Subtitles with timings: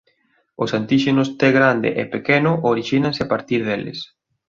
[0.63, 3.99] Os antíxenos T grande e pequeno orixínanse a partir deles.